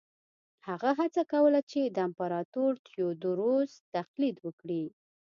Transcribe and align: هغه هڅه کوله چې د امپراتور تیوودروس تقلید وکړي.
هغه 0.67 0.89
هڅه 0.99 1.21
کوله 1.33 1.59
چې 1.71 1.81
د 1.85 1.97
امپراتور 2.07 2.71
تیوودروس 2.85 3.71
تقلید 3.95 4.37
وکړي. 4.45 4.83